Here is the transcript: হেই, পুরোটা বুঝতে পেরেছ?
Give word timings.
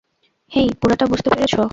হেই, 0.51 0.67
পুরোটা 0.81 1.05
বুঝতে 1.05 1.29
পেরেছ? 1.29 1.53